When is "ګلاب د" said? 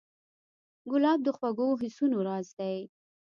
0.91-1.27